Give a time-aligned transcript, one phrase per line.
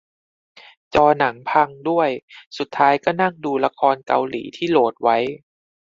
[0.95, 2.09] จอหนังพังด้วย
[2.57, 5.17] สุดท้ายก็นั่งดูละครเกาหลีที่โหลดไว้